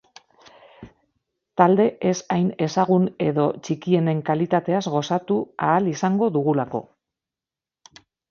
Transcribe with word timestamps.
Talde 1.61 1.83
ez 2.11 2.13
hain 2.35 2.47
ezagun 2.67 3.05
edo 3.27 3.45
txikienen 3.67 4.23
kalitateaz 4.31 4.81
gozatu 4.95 5.39
ahal 5.69 5.91
izango 5.95 6.31
dugulako. 6.39 6.81